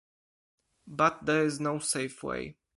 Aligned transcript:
But 0.87 1.27
there 1.27 1.45
is 1.45 1.59
no 1.59 1.77
safe 1.77 2.23
way. 2.23 2.57